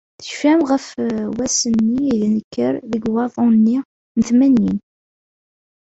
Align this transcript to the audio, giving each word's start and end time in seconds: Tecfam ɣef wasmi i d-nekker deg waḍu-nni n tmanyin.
Tecfam 0.19 0.59
ɣef 0.71 0.87
wasmi 1.37 1.97
i 2.13 2.15
d-nekker 2.21 2.73
deg 2.91 3.03
waḍu-nni 3.13 3.77
n 4.17 4.19
tmanyin. 4.27 4.77